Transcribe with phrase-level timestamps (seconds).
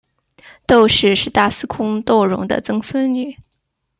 [0.65, 3.37] 窦氏是大司空窦融的曾孙女。